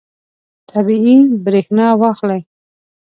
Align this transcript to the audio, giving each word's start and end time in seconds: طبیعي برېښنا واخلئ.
طبیعي 0.71 1.17
برېښنا 1.43 1.87
واخلئ. 2.01 2.41